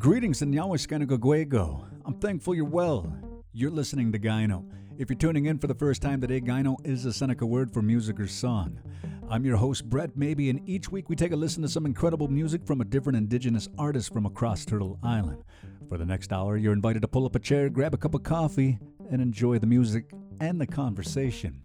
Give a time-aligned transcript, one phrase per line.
[0.00, 1.84] Greetings and Yawaskanagagwego.
[2.06, 3.14] I'm thankful you're well.
[3.52, 4.64] You're listening to Gino.
[4.96, 7.82] If you're tuning in for the first time today, Gino is a Seneca word for
[7.82, 8.80] music or song.
[9.28, 12.28] I'm your host, Brett Maybee, and each week we take a listen to some incredible
[12.28, 15.44] music from a different indigenous artist from across Turtle Island.
[15.90, 18.22] For the next hour, you're invited to pull up a chair, grab a cup of
[18.22, 18.78] coffee,
[19.10, 21.60] and enjoy the music and the conversation.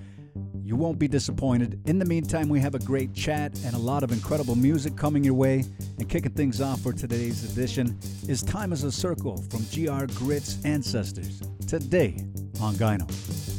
[0.63, 1.81] You won't be disappointed.
[1.85, 5.23] In the meantime, we have a great chat and a lot of incredible music coming
[5.23, 5.65] your way.
[5.99, 10.63] And kicking things off for today's edition is Time as a Circle from GR Gritt's
[10.63, 11.41] Ancestors.
[11.67, 12.15] Today
[12.61, 13.50] on Gyno.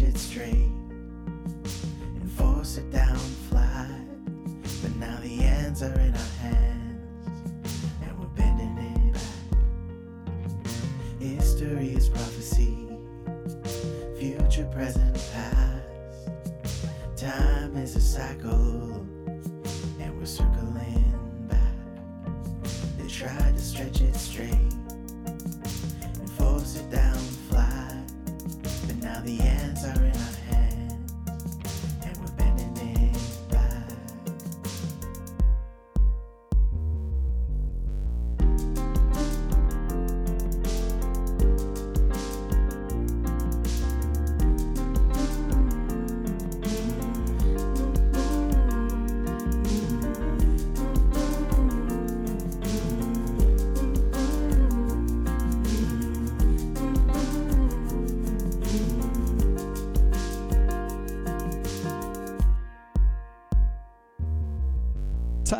[0.00, 0.73] It's straight.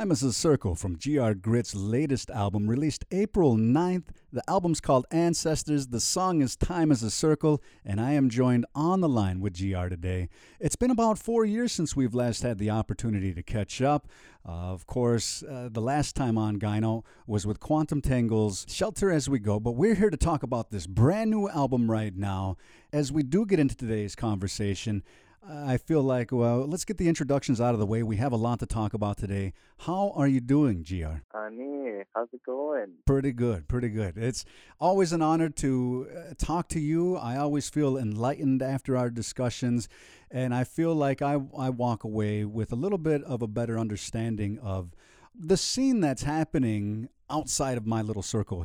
[0.04, 4.08] Time is a Circle from GR Grit's latest album, released April 9th.
[4.34, 5.86] The album's called Ancestors.
[5.86, 9.58] The song is Time is a Circle, and I am joined on the line with
[9.58, 10.28] GR today.
[10.60, 14.06] It's been about four years since we've last had the opportunity to catch up.
[14.46, 19.30] Uh, of course, uh, the last time on Gyno was with Quantum Tangle's Shelter As
[19.30, 22.58] We Go, but we're here to talk about this brand new album right now.
[22.92, 25.02] As we do get into today's conversation,
[25.46, 28.02] I feel like, well, let's get the introductions out of the way.
[28.02, 29.52] We have a lot to talk about today.
[29.80, 31.36] How are you doing, GR?
[31.36, 32.92] Ani, how's it going?
[33.06, 34.16] Pretty good, pretty good.
[34.16, 34.46] It's
[34.80, 37.16] always an honor to uh, talk to you.
[37.16, 39.86] I always feel enlightened after our discussions,
[40.30, 43.78] and I feel like I, I walk away with a little bit of a better
[43.78, 44.94] understanding of
[45.38, 48.64] the scene that's happening outside of my little circle.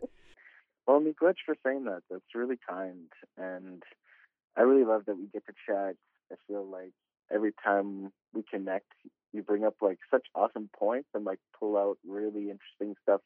[0.86, 2.02] well, Miigwech for saying that.
[2.08, 3.08] That's really kind.
[3.36, 3.82] And
[4.56, 5.96] I really love that we get to chat
[6.32, 6.92] I feel like
[7.32, 8.86] every time we connect,
[9.32, 13.20] you bring up like such awesome points and like pull out really interesting stuff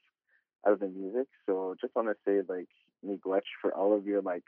[0.66, 1.26] out of the music.
[1.46, 2.68] So just want to say like
[3.06, 4.44] Miigwech for all of your like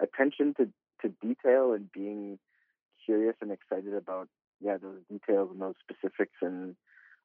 [0.00, 0.68] attention to
[1.02, 2.38] to detail and being
[3.04, 4.28] curious and excited about
[4.60, 6.76] yeah those details and those specifics and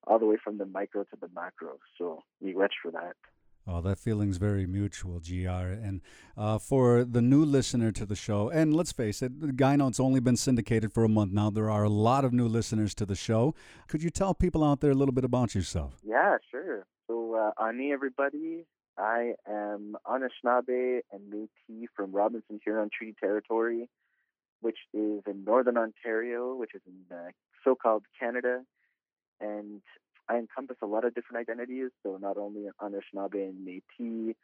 [0.06, 1.78] all the way from the micro to the macro.
[1.98, 3.16] So Miigwech for that.
[3.66, 5.48] Oh, that feeling's very mutual, GR.
[5.48, 6.02] And
[6.36, 10.20] uh, for the new listener to the show, and let's face it, Guy Note's only
[10.20, 11.50] been syndicated for a month now.
[11.50, 13.56] There are a lot of new listeners to the show.
[13.88, 16.02] Could you tell people out there a little bit about yourself?
[16.04, 16.86] Yeah, sure.
[17.08, 18.66] So, uh, Ani, everybody.
[18.98, 23.90] I am Anishinaabe and Métis from Robinson Huron Treaty Territory,
[24.62, 27.30] which is in northern Ontario, which is in uh,
[27.64, 28.62] so-called Canada.
[29.40, 29.82] And
[30.30, 31.90] I encompass a lot of different identities.
[32.04, 34.36] So not only Anishinaabe and Métis,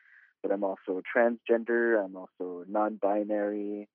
[0.42, 2.04] but I'm also transgender.
[2.04, 3.88] I'm also non-binary.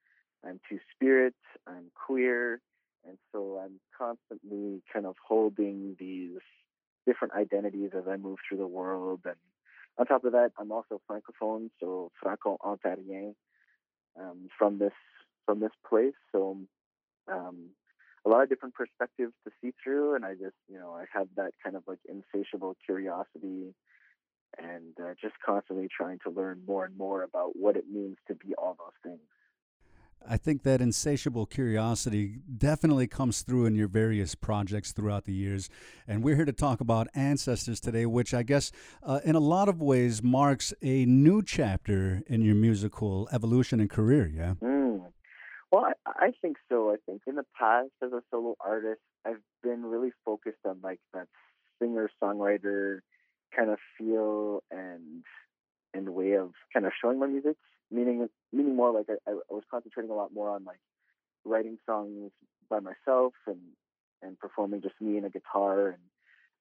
[0.47, 1.35] I'm two-spirit.
[1.67, 2.61] I'm queer,
[3.07, 6.41] and so I'm constantly kind of holding these
[7.07, 9.21] different identities as I move through the world.
[9.25, 9.37] And
[9.99, 13.35] on top of that, I'm also francophone, so franco-ontarien
[14.21, 14.93] um, from this
[15.47, 16.15] from this place.
[16.33, 16.59] So
[17.31, 17.71] um,
[18.25, 21.29] a lot of different perspectives to see through, and I just, you know, I have
[21.37, 23.75] that kind of like insatiable curiosity
[24.59, 28.35] and uh, just constantly trying to learn more and more about what it means to
[28.35, 29.21] be all those things.
[30.27, 35.69] I think that insatiable curiosity definitely comes through in your various projects throughout the years.
[36.09, 38.73] And we're here to talk about Ancestors today, which I guess
[39.03, 43.91] uh, in a lot of ways marks a new chapter in your musical evolution and
[43.91, 44.55] career, yeah?
[44.63, 44.84] Mm.
[45.75, 46.93] Well, I, I think so.
[46.93, 51.01] I think in the past, as a solo artist, I've been really focused on like
[51.15, 51.27] that
[51.83, 53.01] singer songwriter
[53.57, 55.25] kind of feel and
[55.93, 57.57] and way of kind of showing my music.
[57.91, 60.79] Meaning, meaning more like I, I was concentrating a lot more on like
[61.45, 62.31] writing songs
[62.71, 63.59] by myself and
[64.23, 65.99] and performing just me and a guitar and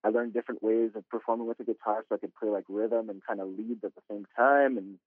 [0.03, 3.09] I learned different ways of performing with a guitar so I could play like rhythm
[3.09, 4.97] and kind of lead at the same time and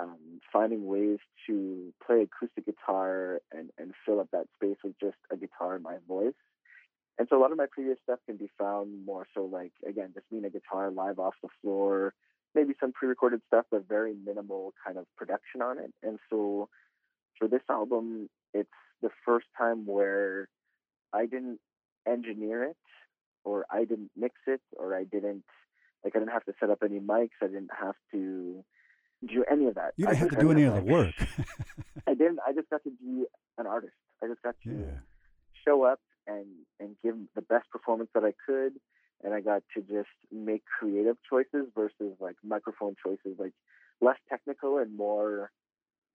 [0.00, 5.16] um, finding ways to play acoustic guitar and, and fill up that space with just
[5.32, 6.34] a guitar and my voice.
[7.18, 10.10] And so a lot of my previous stuff can be found more so like, again,
[10.14, 12.14] just being a guitar live off the floor,
[12.54, 15.92] maybe some pre recorded stuff, but very minimal kind of production on it.
[16.02, 16.68] And so
[17.38, 18.68] for this album, it's
[19.02, 20.48] the first time where
[21.12, 21.58] I didn't
[22.08, 22.76] engineer it
[23.44, 25.44] or I didn't mix it or I didn't,
[26.04, 27.36] like, I didn't have to set up any mics.
[27.42, 28.64] I didn't have to
[29.26, 29.92] do any of that.
[29.96, 31.14] You didn't I have to do any of the work.
[32.06, 32.38] I didn't.
[32.46, 33.24] I just got to be
[33.58, 33.92] an artist.
[34.22, 34.98] I just got to yeah.
[35.66, 36.46] show up and
[36.78, 38.74] and give the best performance that I could,
[39.22, 43.52] and I got to just make creative choices versus like microphone choices, like
[44.00, 45.50] less technical and more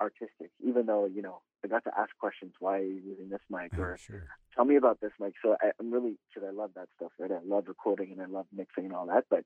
[0.02, 0.52] artistic.
[0.66, 3.72] Even though you know I got to ask questions, why are you using this mic,
[3.78, 4.28] oh, or sure.
[4.56, 5.34] tell me about this mic.
[5.44, 7.32] So I, I'm really because I love that stuff, right?
[7.32, 9.44] I love recording and I love mixing and all that, but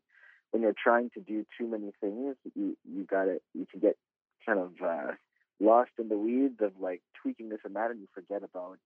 [0.52, 3.98] when you're trying to do too many things, you you got to you can get
[4.46, 5.12] kind of uh,
[5.60, 8.78] lost in the weeds of like tweaking this and that, and you forget about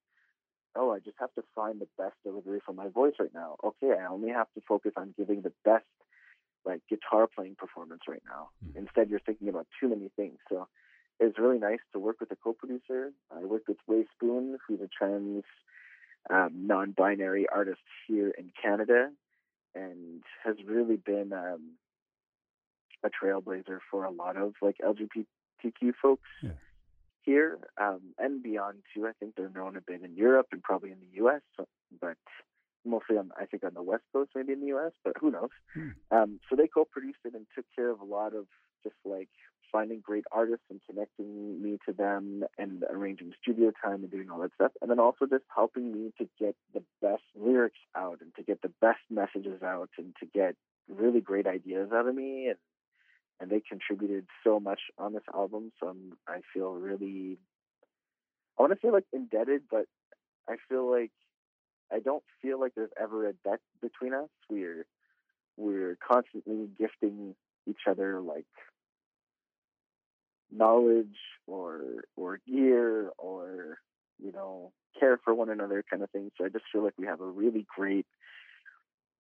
[0.76, 3.58] oh, I just have to find the best delivery for my voice right now.
[3.64, 5.86] Okay, I only have to focus on giving the best
[6.66, 8.50] like guitar playing performance right now.
[8.66, 8.80] Mm-hmm.
[8.80, 10.40] Instead, you're thinking about too many things.
[10.50, 10.68] So
[11.20, 13.12] it's really nice to work with a co-producer.
[13.32, 15.44] I worked with Rae Spoon, who's a trans
[16.30, 19.10] um, non-binary artist here in Canada,
[19.76, 21.72] and has really been um,
[23.04, 26.52] a trailblazer for a lot of like LGBTQ folks yeah.
[27.22, 29.08] here um, and beyond too.
[29.08, 31.42] I think they're known a bit in Europe and probably in the U.S.,
[32.02, 32.18] but
[32.86, 35.50] mostly on I think on the West Coast, maybe in the U.S., but who knows?
[35.74, 35.90] Hmm.
[36.12, 38.46] Um, so they co-produced it and took care of a lot of
[38.84, 39.30] just like
[39.74, 44.40] finding great artists and connecting me to them and arranging studio time and doing all
[44.40, 44.72] that stuff.
[44.82, 48.62] And then also just helping me to get the best lyrics out and to get
[48.62, 50.56] the best messages out and to get
[50.88, 52.48] really great ideas out of me.
[52.48, 52.58] And,
[53.42, 55.72] and they contributed so much on this album.
[55.80, 57.40] So I'm, I feel really,
[58.58, 59.86] I want to say like indebted, but
[60.48, 61.12] I feel like
[61.92, 64.30] I don't feel like there's ever a debt between us.
[64.50, 64.86] We're,
[65.58, 67.36] we're constantly gifting
[67.68, 68.46] each other like
[70.56, 71.18] knowledge
[71.48, 71.82] or
[72.16, 73.80] or gear or
[74.24, 76.32] you know, care for one another kind of thing.
[76.38, 78.06] So I just feel like we have a really great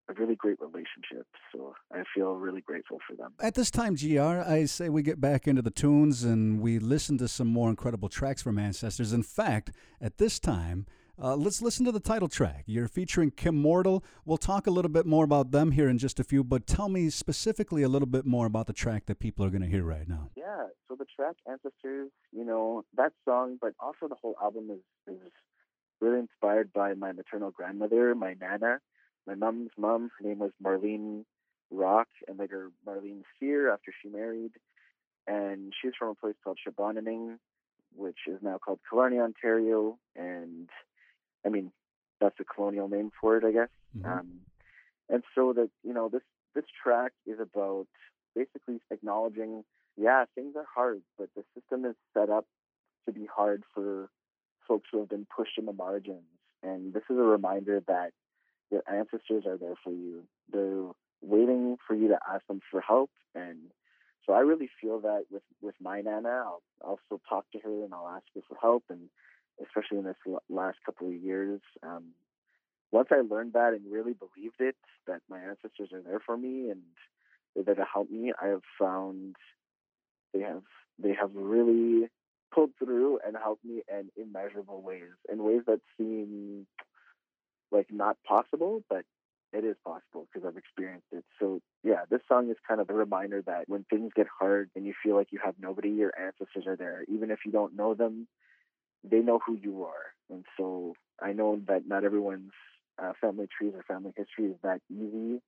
[0.09, 1.25] a really great relationship.
[1.53, 3.33] So I feel really grateful for them.
[3.39, 7.17] At this time, GR, I say we get back into the tunes and we listen
[7.19, 9.13] to some more incredible tracks from Ancestors.
[9.13, 9.71] In fact,
[10.01, 10.85] at this time,
[11.21, 12.63] uh, let's listen to the title track.
[12.65, 14.03] You're featuring Kimmortal.
[14.25, 16.89] We'll talk a little bit more about them here in just a few, but tell
[16.89, 19.83] me specifically a little bit more about the track that people are going to hear
[19.83, 20.29] right now.
[20.35, 25.13] Yeah, so the track Ancestors, you know, that song, but also the whole album is,
[25.15, 25.31] is
[26.01, 28.79] really inspired by my maternal grandmother, my Nana
[29.25, 31.23] my mom's mom, her name was Marlene
[31.71, 34.51] Rock, and later Marlene Sear after she married.
[35.27, 37.37] And she's from a place called Shabananing,
[37.95, 39.97] which is now called Killarney, Ontario.
[40.15, 40.69] And
[41.45, 41.71] I mean,
[42.19, 43.69] that's a colonial name for it, I guess.
[43.97, 44.11] Mm-hmm.
[44.11, 44.29] Um,
[45.09, 46.21] and so that you know, this
[46.55, 47.87] this track is about
[48.35, 49.63] basically acknowledging,
[49.97, 52.45] yeah, things are hard, but the system is set up
[53.05, 54.09] to be hard for
[54.67, 56.23] folks who have been pushed in the margins.
[56.61, 58.11] And this is a reminder that
[58.71, 60.23] your ancestors are there for you.
[60.51, 63.11] They're waiting for you to ask them for help.
[63.35, 63.71] And
[64.25, 67.93] so I really feel that with, with my Nana, I'll also talk to her and
[67.93, 68.83] I'll ask her for help.
[68.89, 69.09] And
[69.61, 70.15] especially in this
[70.49, 72.13] last couple of years, um,
[72.91, 74.75] once I learned that and really believed it,
[75.07, 76.81] that my ancestors are there for me and
[77.55, 79.35] they're there to help me, I have found
[80.33, 80.63] they have
[80.99, 82.07] they have really
[82.53, 86.67] pulled through and helped me in immeasurable ways, in ways that seem
[87.71, 89.03] like not possible, but
[89.51, 91.23] it is possible because I've experienced it.
[91.39, 94.85] So yeah, this song is kind of a reminder that when things get hard and
[94.85, 97.05] you feel like you have nobody, your ancestors are there.
[97.07, 98.27] Even if you don't know them,
[99.03, 100.13] they know who you are.
[100.29, 102.51] And so I know that not everyone's
[103.01, 105.41] uh, family trees or family history is that easy.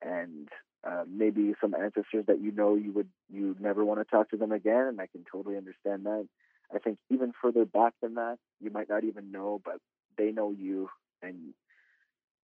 [0.00, 0.48] And
[0.88, 4.36] uh, maybe some ancestors that you know you would you never want to talk to
[4.36, 6.26] them again, and I can totally understand that.
[6.74, 9.76] I think even further back than that, you might not even know, but
[10.18, 10.88] they know you
[11.22, 11.54] and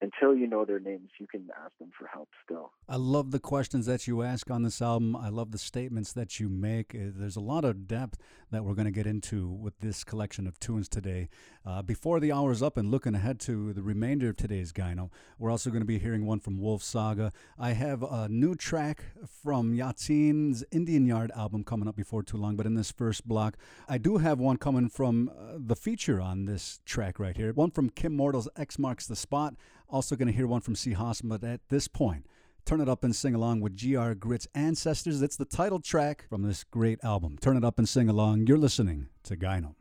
[0.00, 2.70] until you know their names, you can ask them for help still.
[2.88, 5.16] I love the questions that you ask on this album.
[5.16, 6.94] I love the statements that you make.
[6.94, 8.18] Uh, there's a lot of depth
[8.50, 11.28] that we're going to get into with this collection of tunes today.
[11.66, 15.50] Uh, before the hour's up and looking ahead to the remainder of today's Gyno, we're
[15.50, 17.32] also going to be hearing one from Wolf Saga.
[17.58, 19.04] I have a new track
[19.42, 23.56] from Yatsin's Indian Yard album coming up before too long, but in this first block,
[23.88, 27.52] I do have one coming from uh, the feature on this track right here.
[27.52, 29.54] One from Kimmortal's X Marks the Spot.
[29.88, 30.92] Also, going to hear one from C.
[30.92, 32.26] Hossam, but at this point,
[32.66, 35.22] turn it up and sing along with GR Gritt's Ancestors.
[35.22, 37.38] It's the title track from this great album.
[37.40, 38.46] Turn it up and sing along.
[38.46, 39.74] You're listening to Gyno.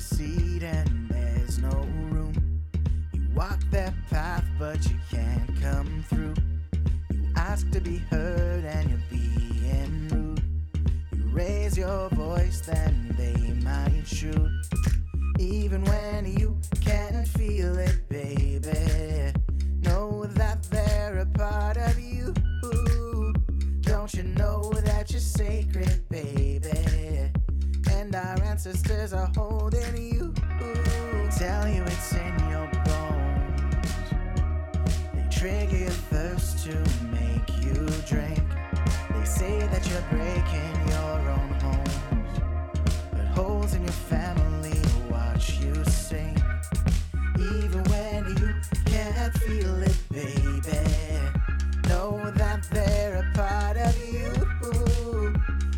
[0.00, 2.32] Seat and there's no room.
[3.12, 6.34] You walk that path, but you can't come through.
[7.12, 10.42] You ask to be heard and you're being rude.
[11.14, 14.50] You raise your voice, then they might shoot.
[15.38, 19.32] Even when you can't feel it, baby.
[19.82, 22.32] Know that they're a part of you.
[23.82, 27.30] Don't you know that you're sacred, baby?
[27.90, 30.32] And our ancestors are holding you.
[31.38, 34.10] Tell you it's in your bones.
[35.14, 36.74] They trigger your thirst to
[37.10, 38.42] make you drink.
[39.14, 42.40] They say that you're breaking your own homes,
[43.12, 44.78] but holes in your family
[45.10, 46.36] watch you sing.
[47.38, 48.54] Even when you
[48.86, 50.78] can't feel it, baby,
[51.88, 54.30] know that they're a part of you.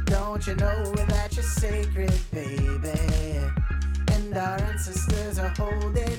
[0.07, 1.32] Don't you know that
[1.63, 3.39] sacred, baby?
[4.11, 6.12] And our ancestors are holding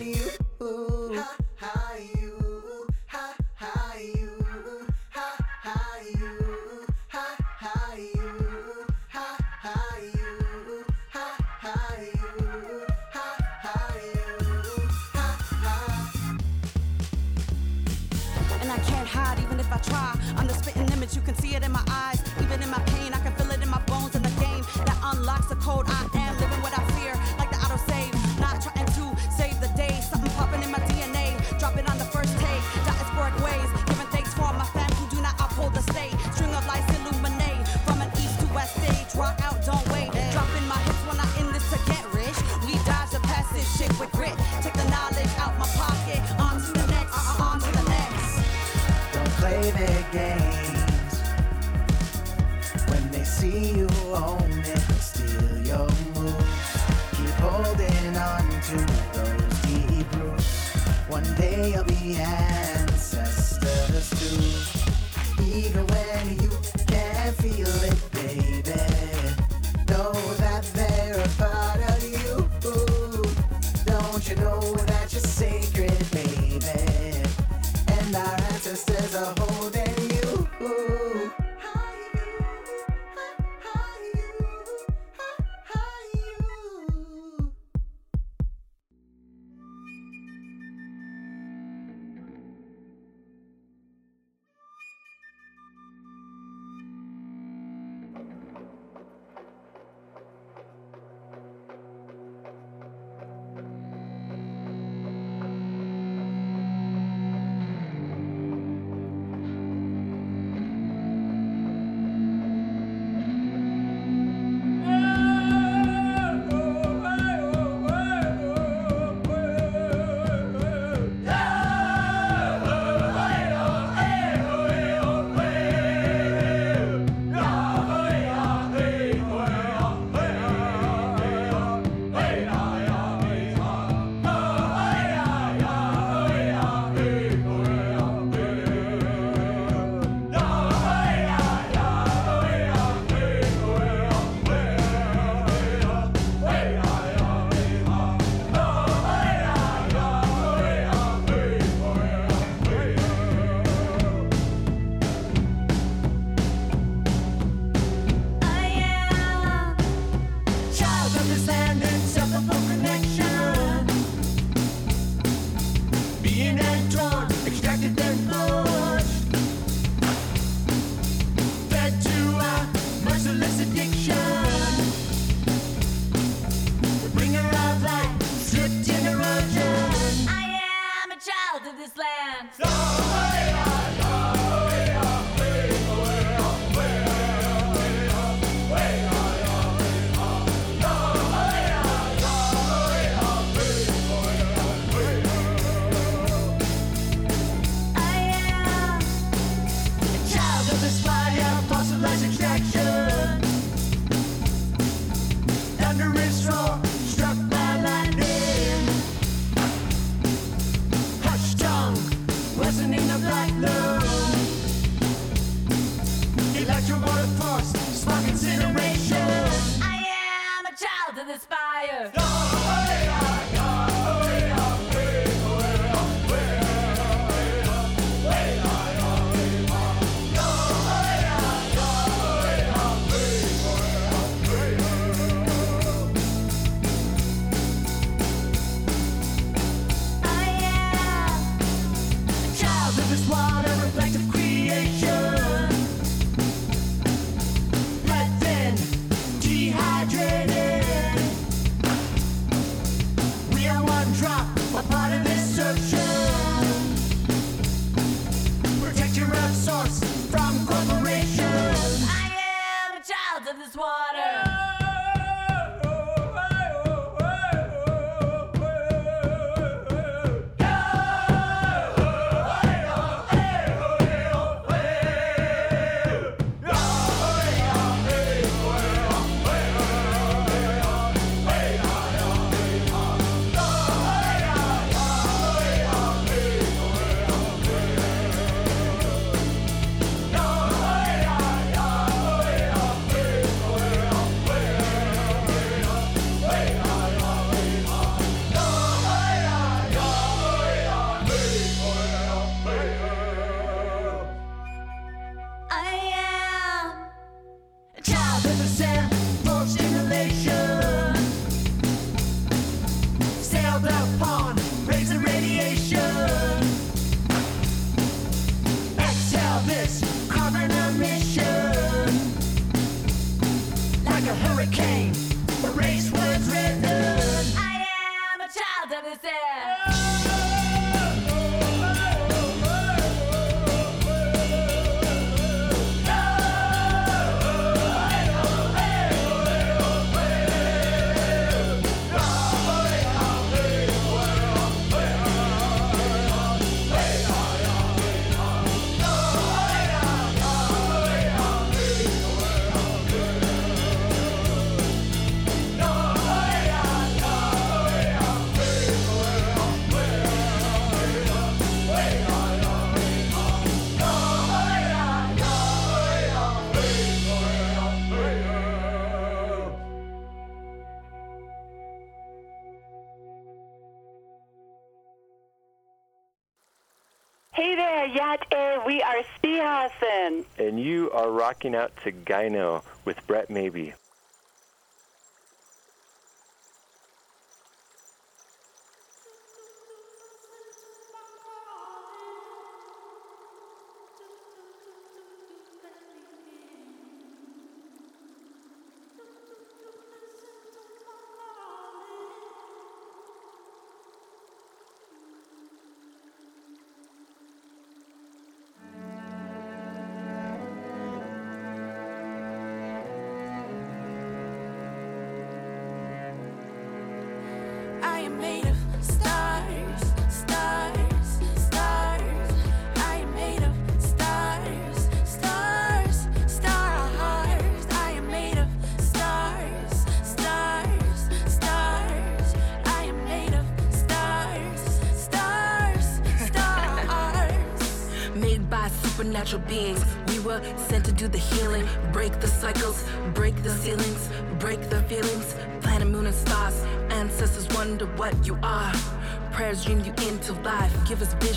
[378.13, 378.83] Hayat E.
[378.85, 380.45] We are Spihasen.
[380.59, 383.93] And you are rocking out to Gyno with Brett Maybee.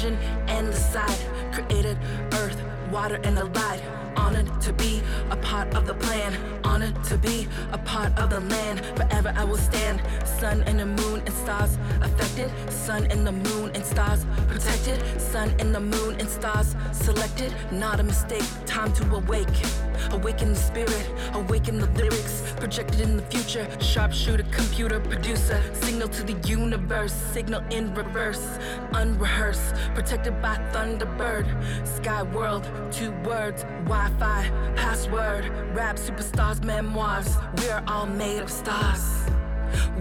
[0.07, 1.19] Vision and the side.
[1.53, 1.99] Created
[2.33, 3.83] earth, water, and the light.
[4.17, 6.33] Honored to be a part of the plan,
[6.65, 8.85] honored to be a part of the land.
[8.97, 10.01] Forever I will stand.
[10.25, 12.51] Sun and the moon and stars affected.
[12.71, 14.99] Sun and the moon and stars protected.
[15.21, 17.53] Sun and the moon and stars selected.
[17.71, 18.49] Not a mistake.
[18.65, 19.86] Time to awake.
[20.13, 22.43] Awaken the spirit, awaken the lyrics.
[22.57, 23.67] Projected in the future.
[23.81, 25.61] Sharpshooter, computer, producer.
[25.75, 27.13] Signal to the universe.
[27.13, 28.59] Signal in reverse.
[28.93, 29.75] Unrehearsed.
[29.95, 31.47] Protected by Thunderbird.
[31.87, 32.69] Sky world.
[32.91, 33.65] Two words.
[33.85, 34.51] Wi Fi.
[34.77, 35.49] Password.
[35.75, 37.37] Rap superstars, memoirs.
[37.59, 39.27] We are all made of stars.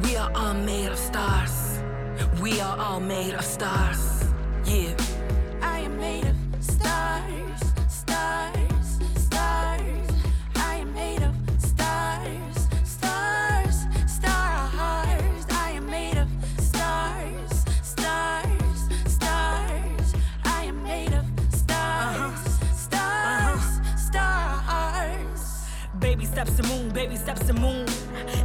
[0.04, 1.80] We are all made of stars.
[2.42, 4.24] We are all made of stars.
[4.66, 4.95] Yeah.
[27.54, 27.86] Moon.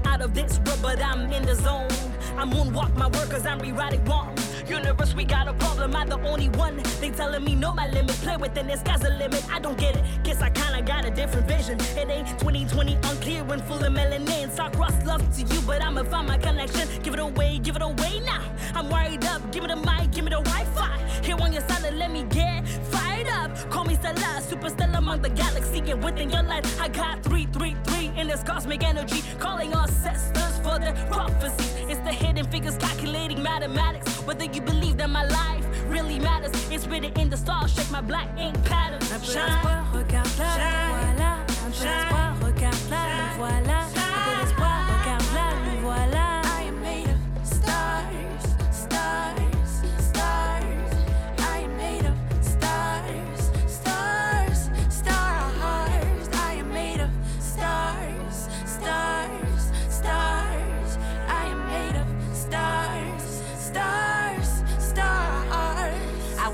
[0.05, 1.88] Out of this world, but I'm in the zone.
[2.37, 4.35] I moonwalk my workers, I'm rewriting wrong.
[4.68, 6.81] Universe, we got a problem, I'm the only one.
[7.00, 8.16] They telling me no, my limit.
[8.22, 9.44] Play within the sky's the limit.
[9.50, 10.05] I don't get it.
[10.22, 11.79] Guess I kinda got a different vision.
[11.96, 14.55] It ain't 2020 unclear when full of melanin.
[14.55, 16.88] So I cross love to you, but I'ma find my connection.
[17.03, 18.42] Give it away, give it away now.
[18.74, 20.98] I'm wired up, give me the mic, give me the Wi-Fi.
[21.24, 23.50] Here on your side, let me get fired up.
[23.70, 26.64] Call me Stella, superstellar among the galaxy and within your life.
[26.80, 31.85] I got 333 in this cosmic energy, calling all ancestors for the prophecy.
[31.90, 34.18] It's the hidden figures calculating mathematics.
[34.26, 37.74] Whether you believe that my life really matters, it's written in the stars.
[37.74, 39.00] Shake my black ink pattern.
[39.12, 40.44] Un peu d'espoir, regarde nous
[40.88, 41.33] voilà.
[41.66, 42.20] Un peu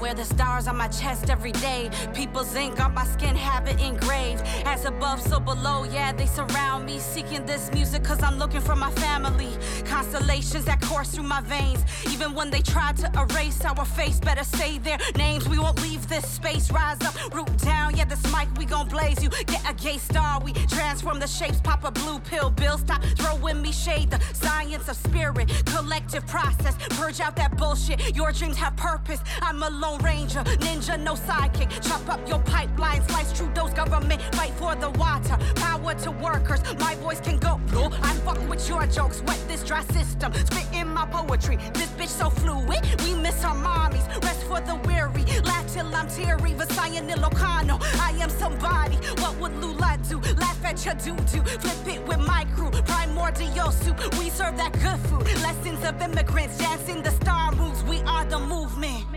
[0.06, 1.90] wear the stars on my chest every day.
[2.14, 4.42] People's ink on my skin have it engraved.
[4.64, 7.00] As above, so below, yeah, they surround me.
[7.00, 9.52] Seeking this music cause I'm looking for my family.
[9.84, 11.80] Constellations that course through my veins.
[12.12, 15.48] Even when they try to erase our face, better say their names.
[15.48, 16.70] We won't leave this space.
[16.70, 19.30] Rise up, root down, yeah, this mic we gon' blaze you.
[19.30, 21.60] Get a gay star, we transform the shapes.
[21.60, 24.10] Pop a blue pill, bill, stop throwing me shade.
[24.10, 26.76] The science of spirit, collective process.
[26.90, 28.14] Purge out that bullshit.
[28.14, 29.20] Your dreams have purpose.
[29.42, 31.70] I'm a lone ranger, ninja, no sidekick.
[31.86, 35.36] Chop up your pipeline, slice Trudeau's government, fight for the water.
[35.56, 37.60] Power to workers, my voice can go.
[37.72, 40.32] No, I fuck with your jokes, wet this dry system.
[40.32, 42.84] Spit in my poetry, this bitch so fluid.
[43.04, 45.24] We miss our mommies, rest for the weary.
[45.44, 47.78] Laugh till I'm teary, Versailles Ilocano.
[48.00, 50.18] I am somebody, what would Lula do?
[50.36, 52.70] Laugh at your doo-doo, flip it with my crew.
[52.70, 55.24] Primordial soup, we serve that good food.
[55.42, 57.82] Lessons of immigrants, dancing the star moves.
[57.84, 59.15] We are the movement.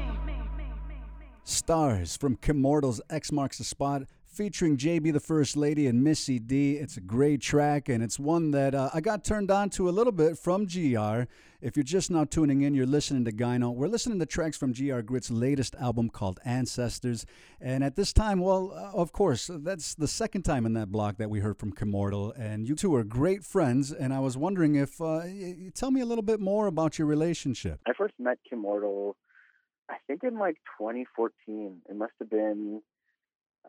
[1.49, 6.73] Stars from Kimmortal's X Marks the Spot, featuring JB the First Lady and Missy D.
[6.73, 9.91] It's a great track, and it's one that uh, I got turned on to a
[9.91, 11.23] little bit from GR.
[11.59, 13.73] If you're just now tuning in, you're listening to Gyno.
[13.73, 17.25] We're listening to tracks from GR Gritt's latest album called Ancestors.
[17.59, 21.17] And at this time, well, uh, of course, that's the second time in that block
[21.17, 22.31] that we heard from Kimmortal.
[22.39, 23.91] And you two are great friends.
[23.91, 27.07] And I was wondering if, uh, y- tell me a little bit more about your
[27.07, 27.81] relationship.
[27.87, 29.15] I first met Kimmortal
[29.89, 31.81] I think in like 2014.
[31.89, 32.81] It must have been,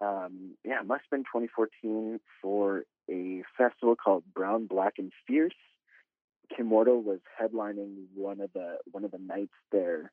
[0.01, 5.55] um, yeah, it must have been 2014 for a festival called Brown, Black, and Fierce.
[6.53, 10.11] Kimmortal was headlining one of the one of the nights there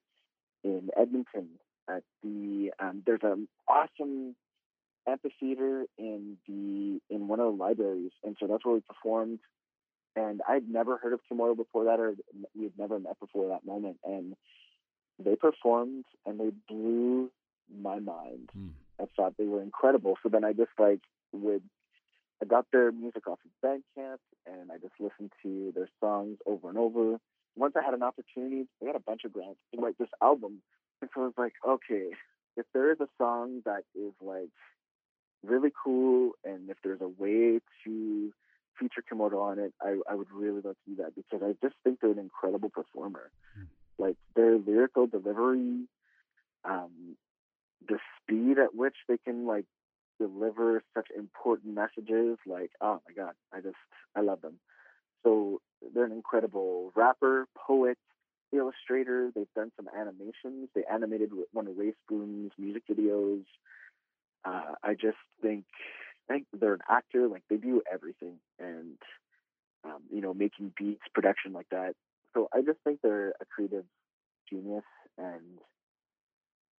[0.64, 1.50] in Edmonton
[1.90, 4.36] at the um, there's an awesome
[5.08, 9.40] amphitheater in the in one of the libraries, and so that's where we performed.
[10.16, 12.16] And I'd never heard of Kimmortal before that, or
[12.56, 13.98] we had never met before that moment.
[14.04, 14.36] And
[15.20, 17.32] they performed, and they blew
[17.74, 18.50] my mind.
[18.54, 18.70] Hmm.
[19.00, 20.18] I thought they were incredible.
[20.24, 21.02] So then I just like
[21.32, 21.64] would
[22.42, 26.70] I got their music off of Bandcamp, and I just listened to their songs over
[26.70, 27.18] and over.
[27.56, 30.62] Once I had an opportunity, I got a bunch of grants to write this album,
[31.02, 32.10] and so I was like, okay,
[32.56, 34.50] if there is a song that is like
[35.44, 38.34] really cool, and if there's a way to
[38.80, 41.76] feature Kimmortal on it, I, I would really love to do that because I just
[41.84, 43.32] think they're an incredible performer.
[43.56, 43.64] Hmm.
[43.98, 45.88] Like their lyrical delivery,
[46.64, 47.16] um,
[47.88, 49.66] the speed at which they can like
[50.20, 53.76] deliver such important messages, like oh my god, I just
[54.16, 54.60] I love them.
[55.24, 55.62] So
[55.94, 57.98] they're an incredible rapper, poet,
[58.52, 59.32] illustrator.
[59.34, 60.70] They've done some animations.
[60.74, 63.44] They animated one of Rae Spoon's music videos.
[64.46, 65.66] Uh, I just think
[66.30, 67.28] I think they're an actor.
[67.28, 68.98] Like they do everything, and
[69.84, 71.94] um, you know, making beats, production like that.
[72.38, 73.86] So I just think they're a creative
[74.48, 74.84] genius,
[75.18, 75.58] and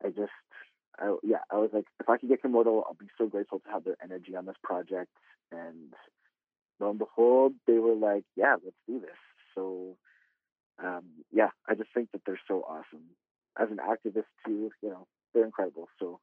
[0.05, 0.31] I just,
[0.97, 3.71] I, yeah, I was like, if I could get Kimmortal, I'll be so grateful to
[3.73, 5.11] have their energy on this project.
[5.51, 5.93] And
[6.79, 9.19] lo and behold, they were like, yeah, let's do this.
[9.57, 9.97] So,
[10.81, 13.07] um, yeah, I just think that they're so awesome.
[13.59, 15.89] As an activist too, you know, they're incredible.
[15.99, 16.21] So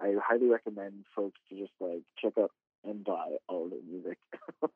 [0.00, 2.52] I highly recommend folks to just like check out
[2.84, 4.18] and buy all their music.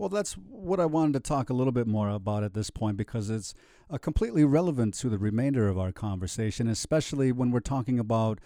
[0.00, 2.96] Well, that's what I wanted to talk a little bit more about at this point
[2.96, 3.52] because it's
[3.90, 8.38] uh, completely relevant to the remainder of our conversation, especially when we're talking about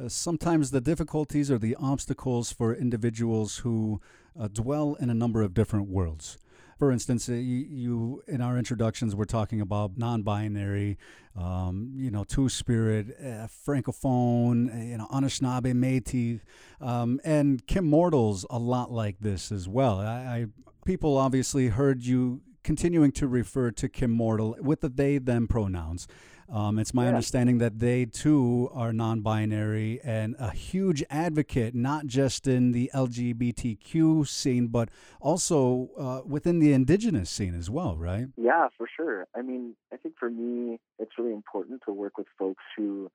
[0.00, 4.00] uh, sometimes the difficulties or the obstacles for individuals who
[4.38, 6.38] uh, dwell in a number of different worlds.
[6.80, 10.96] For instance, you, you in our introductions we're talking about non-binary,
[11.38, 16.40] um, you know, two-spirit, uh, francophone, uh, you know, Anishinaabe, Métis,
[16.80, 20.00] um, and Kimmortal's a lot like this as well.
[20.00, 20.46] I, I
[20.86, 26.08] people obviously heard you continuing to refer to Kimmortal with the they them pronouns.
[26.52, 27.10] Um, it's my Yeah.
[27.10, 32.90] understanding that they too are non binary and a huge advocate, not just in the
[32.92, 34.88] LGBTQ scene, but
[35.20, 38.26] also uh, within the indigenous scene as well, right?
[38.36, 39.26] Yeah, for sure.
[39.34, 43.10] I mean, I think for me, it's really important to work with folks who,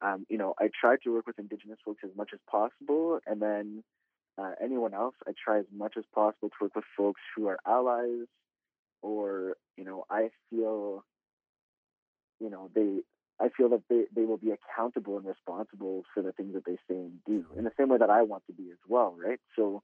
[0.00, 3.40] um, you know, I try to work with Indigenous folks as much as possible, and
[3.42, 3.84] then
[4.38, 7.58] uh, anyone else, I try as much as possible to work with folks who are
[7.66, 8.26] allies,
[9.02, 11.04] or you know, I feel,
[12.40, 13.00] you know, they.
[13.40, 16.76] I feel that they, they will be accountable and responsible for the things that they
[16.88, 19.40] say and do in the same way that I want to be as well, right?
[19.56, 19.82] So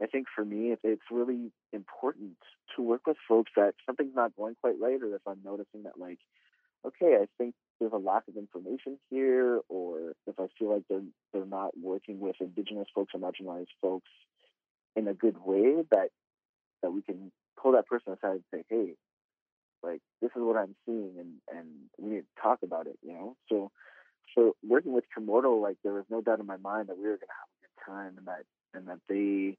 [0.00, 2.36] I think for me, it's really important
[2.76, 5.98] to work with folks that something's not going quite right, or if I'm noticing that,
[5.98, 6.18] like,
[6.86, 11.02] okay, I think there's a lack of information here, or if I feel like they're
[11.32, 14.10] they're not working with Indigenous folks or marginalized folks
[14.96, 16.08] in a good way, that
[16.82, 18.94] that we can pull that person aside and say, hey,
[19.82, 21.68] like this is what I'm seeing, and and
[21.98, 23.36] we need to talk about it, you know.
[23.48, 23.70] So,
[24.34, 27.16] so working with Kimmortal, like there was no doubt in my mind that we were
[27.16, 29.56] gonna have a good time, and that and that they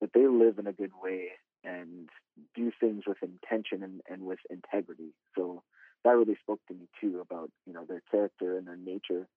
[0.00, 1.28] that they live in a good way
[1.64, 2.08] and
[2.54, 5.12] do things with intention and, and with integrity.
[5.36, 5.62] So
[6.04, 9.28] that really spoke to me too about you know their character and their nature.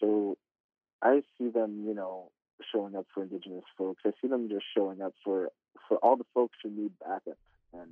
[0.00, 0.36] So
[1.02, 2.30] I see them, you know,
[2.72, 4.02] showing up for Indigenous folks.
[4.06, 5.50] I see them just showing up for
[5.88, 7.38] for all the folks who need backup,
[7.72, 7.90] and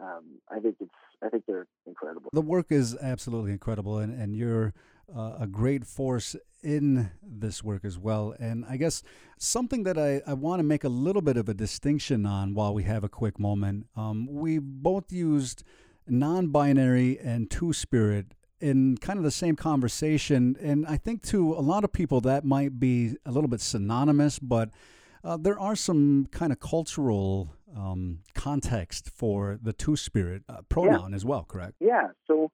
[0.00, 0.90] um, I think it's
[1.22, 2.30] I think they're incredible.
[2.32, 4.72] The work is absolutely incredible, and, and you're
[5.14, 8.34] uh, a great force in this work as well.
[8.38, 9.02] And I guess
[9.38, 12.72] something that I, I want to make a little bit of a distinction on while
[12.72, 13.86] we have a quick moment.
[13.96, 15.62] Um, we both used
[16.06, 20.56] non binary and two spirit in kind of the same conversation.
[20.60, 24.38] And I think to a lot of people that might be a little bit synonymous,
[24.38, 24.70] but
[25.24, 31.14] uh, there are some kind of cultural um, context for the two spirit uh, pronoun
[31.14, 31.74] as well, correct?
[31.80, 32.08] Yeah.
[32.26, 32.50] So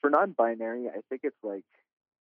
[0.00, 1.64] for non-binary, I think it's like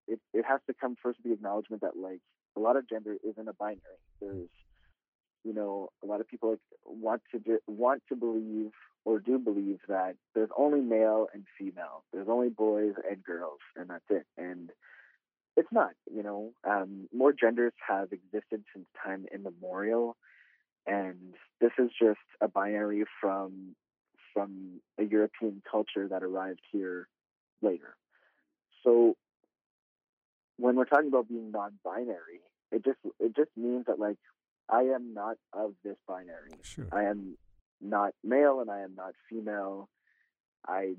[0.08, 2.20] it, it has to come first with the acknowledgement that like
[2.56, 3.82] a lot of gender isn't a binary.
[4.20, 4.50] There's
[5.44, 8.72] you know a lot of people like want to do, want to believe
[9.04, 12.04] or do believe that there's only male and female.
[12.14, 14.26] There's only boys and girls, and that's it.
[14.38, 14.70] And
[15.58, 15.92] it's not.
[16.14, 20.18] You know, um, more genders have existed since time immemorial,
[20.88, 23.76] and this is just a binary from
[24.34, 27.08] from a European culture that arrived here
[27.62, 27.96] later.
[28.84, 29.16] so
[30.62, 32.40] when we're talking about being non-binary,
[32.72, 34.18] it just it just means that like
[34.70, 36.52] I am not of this binary.
[36.62, 36.88] Sure.
[36.92, 37.36] I am
[37.82, 39.90] not male and I am not female.
[40.66, 40.94] I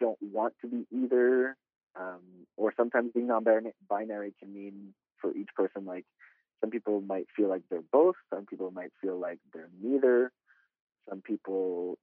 [0.00, 1.56] don't want to be either.
[1.98, 6.06] Um, or sometimes being non-binary can mean for each person like
[6.60, 8.16] some people might feel like they're both.
[8.32, 10.32] Some people might feel like they're neither.
[11.08, 11.98] Some people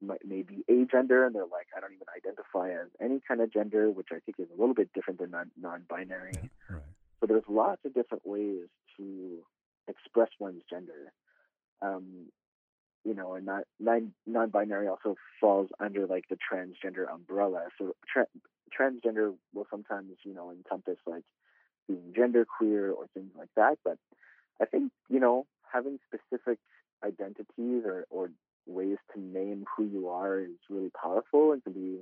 [0.00, 3.52] might may be agender and they're like, I don't even identify as any kind of
[3.52, 6.32] gender, which I think is a little bit different than non- non-binary.
[6.70, 6.82] Right.
[7.20, 9.38] So there's lots of different ways to
[9.88, 11.12] express one's gender.
[11.82, 12.26] Um,
[13.04, 17.64] you know, and not non non-binary also falls under like the transgender umbrella.
[17.78, 18.26] So tra-
[18.78, 21.24] transgender will sometimes, you know, encompass like
[21.88, 23.78] being genderqueer or things like that.
[23.84, 23.98] But
[24.60, 26.58] I think you know having specific
[27.04, 28.30] identities or or
[28.66, 32.00] ways to name who you are is really powerful and can be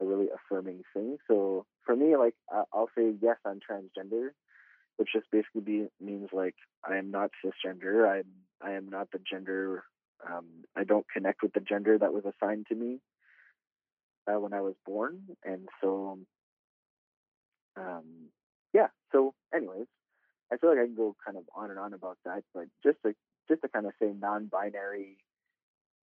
[0.00, 1.18] a really affirming thing.
[1.26, 4.30] So for me, like I'll say yes, I'm transgender,
[4.96, 6.54] which just basically be, means like
[6.88, 8.08] I am not cisgender.
[8.08, 8.26] I'm
[8.60, 9.84] I am not the gender.
[10.28, 12.98] Um, I don't connect with the gender that was assigned to me
[14.26, 16.18] uh, when I was born, and so
[17.76, 18.04] um.
[19.12, 19.86] So, anyways,
[20.52, 22.98] I feel like I can go kind of on and on about that, but just
[23.04, 23.14] to
[23.48, 25.16] just to kind of say non-binary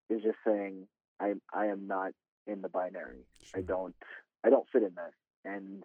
[0.10, 0.88] is just saying
[1.20, 2.12] I I am not
[2.48, 3.26] in the binary.
[3.56, 3.96] I don't
[4.44, 5.14] I don't fit in there.
[5.46, 5.84] And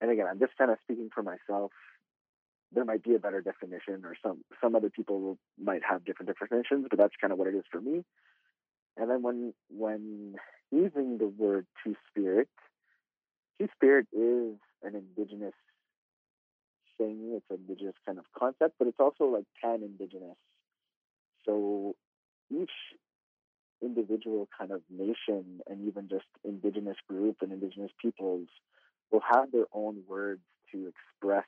[0.00, 1.72] and again, I'm just kind of speaking for myself.
[2.72, 6.86] There might be a better definition, or some some other people might have different definitions,
[6.90, 8.04] but that's kind of what it is for me.
[8.96, 10.34] And then when when
[10.70, 12.48] using the word two spirit,
[13.58, 15.54] two spirit is an indigenous
[16.98, 17.32] thing.
[17.36, 20.36] It's an indigenous kind of concept, but it's also like pan indigenous.
[21.46, 21.94] So
[22.50, 22.70] each
[23.82, 28.48] individual kind of nation and even just indigenous group and indigenous peoples
[29.10, 30.40] will have their own words
[30.72, 31.44] to express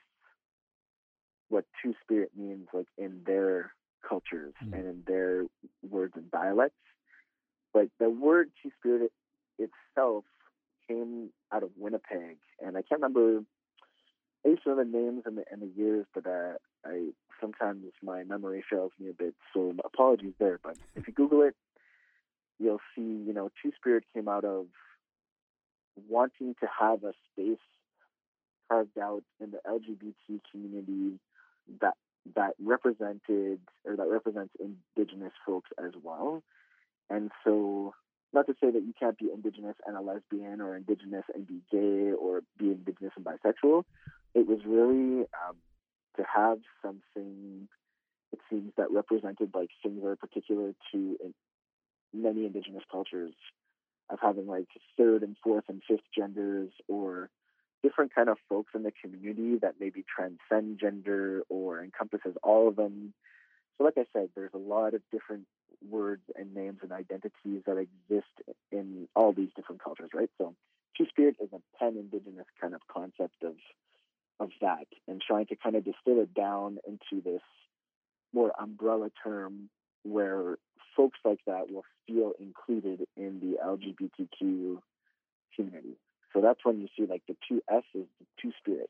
[1.49, 3.71] what two spirit means like in their
[4.07, 4.73] cultures hmm.
[4.73, 5.43] and in their
[5.89, 6.75] words and dialects
[7.73, 9.11] but the word two spirit
[9.57, 10.23] itself
[10.87, 13.41] came out of winnipeg and i can't remember
[14.47, 16.53] I used the names and the, and the years, but uh,
[16.85, 17.09] I
[17.41, 19.35] sometimes my memory fails me a bit.
[19.53, 20.59] So apologies there.
[20.63, 21.55] But if you Google it,
[22.57, 23.01] you'll see.
[23.01, 24.67] You know, Two Spirit came out of
[26.07, 27.57] wanting to have a space
[28.69, 31.19] carved out in the LGBT community
[31.81, 31.95] that
[32.35, 36.41] that represented or that represents Indigenous folks as well.
[37.09, 37.93] And so,
[38.33, 41.61] not to say that you can't be Indigenous and a lesbian, or Indigenous and be
[41.69, 43.83] gay, or be Indigenous and bisexual.
[44.37, 45.57] It was really um,
[46.15, 47.67] to have something.
[48.31, 51.33] It seems that represented like things that are particular to in
[52.13, 53.33] many Indigenous cultures,
[54.11, 57.31] of having like third and fourth and fifth genders, or
[57.81, 62.75] different kind of folks in the community that maybe transcend gender or encompasses all of
[62.75, 63.15] them.
[63.79, 65.47] So, like I said, there's a lot of different
[65.89, 70.29] words and names and identities that exist in all these different cultures, right?
[70.37, 70.53] So,
[70.95, 73.55] Two Spirit is a pan indigenous kind of concept of
[74.39, 77.41] of that, and trying to kind of distill it down into this
[78.33, 79.69] more umbrella term
[80.03, 80.57] where
[80.95, 84.79] folks like that will feel included in the LGBTQ
[85.55, 85.97] community.
[86.33, 88.89] So that's when you see like the two S's, the Two Spirit,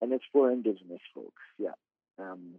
[0.00, 1.42] and it's for Indigenous folks.
[1.58, 1.70] Yeah.
[2.18, 2.56] Um,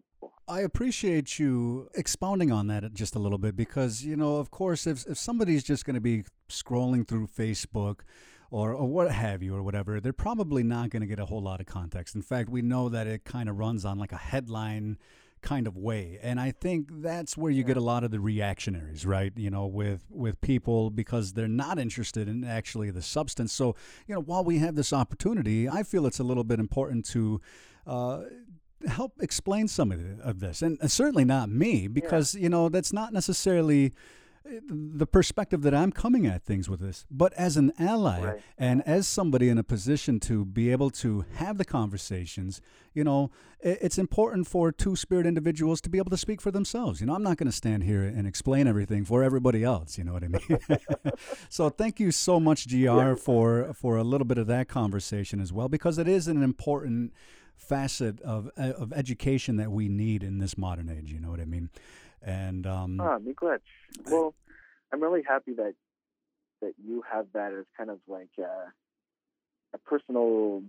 [0.47, 4.88] I appreciate you expounding on that just a little bit because, you know, of course,
[4.88, 7.99] if, if somebody's just going to be scrolling through Facebook
[8.51, 11.41] or, or what have you or whatever, they're probably not going to get a whole
[11.41, 12.13] lot of context.
[12.13, 14.97] In fact, we know that it kind of runs on like a headline
[15.41, 19.08] kind of way and i think that's where you get a lot of the reactionaries
[19.08, 19.33] right?
[19.35, 23.52] You know with with people because they're not interested in actually the substance.
[23.52, 23.75] So
[24.06, 27.41] you know while we have this opportunity i feel it's a little bit important to
[27.87, 28.21] uh,
[28.87, 32.69] help explain some of, the, of this and, and certainly not me because you know
[32.69, 37.58] that's not necessarily uh, the perspective that I'm coming at things with this, but as
[37.58, 38.42] an ally Right.
[38.58, 42.60] and as somebody in a position to be able to have the conversations,
[42.94, 43.29] you know,
[43.62, 47.00] it's important for two spirit individuals to be able to speak for themselves.
[47.00, 49.98] You know, I'm not going to stand here and explain everything for everybody else.
[49.98, 50.60] You know what I mean?
[51.50, 55.54] so thank you so much, Gr, for for a little bit of that conversation as
[55.54, 57.13] well, because it is an important
[57.56, 61.12] facet of of education that we need in this modern age.
[61.12, 61.69] You know what I mean?
[62.22, 63.60] And um, Ah, Miigwech.
[64.06, 64.36] Well,
[64.94, 65.74] I'm really happy that
[66.62, 68.72] that you have that as kind of like a,
[69.74, 70.63] a personal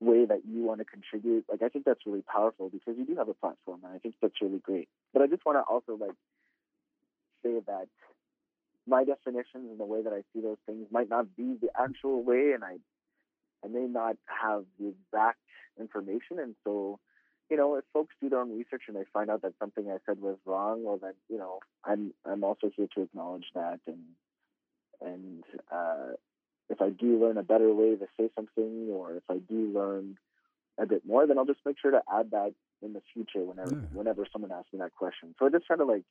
[0.00, 1.44] way that you want to contribute.
[1.50, 4.14] Like, I think that's really powerful because you do have a platform, and I think
[4.22, 4.88] that's really great.
[5.12, 6.14] But I just want to also like
[7.42, 7.88] say that
[8.86, 12.22] my definitions and the way that I see those things might not be the actual
[12.22, 12.76] way, and I
[13.64, 15.40] I may not have the exact
[15.78, 17.00] information, and so
[17.50, 19.98] you know, if folks do their own research and they find out that something I
[20.06, 24.04] said was wrong, well, then you know, I'm I'm also here to acknowledge that, and
[25.00, 26.14] and uh,
[26.68, 30.18] if I do learn a better way to say something, or if I do learn
[30.78, 33.70] a bit more, then I'll just make sure to add that in the future whenever
[33.70, 33.88] Yeah.
[33.92, 35.34] whenever someone asks me that question.
[35.38, 36.04] So I just try to like